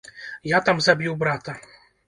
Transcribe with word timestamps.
Я 0.51 0.61
там 0.71 0.81
забіў 0.87 1.21
брата. 1.21 1.57